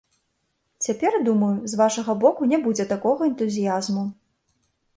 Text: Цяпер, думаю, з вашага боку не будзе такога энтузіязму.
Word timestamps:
Цяпер, 0.85 1.17
думаю, 1.27 1.49
з 1.75 1.79
вашага 1.83 2.15
боку 2.25 2.49
не 2.55 2.61
будзе 2.65 2.89
такога 2.95 3.21
энтузіязму. 3.35 4.09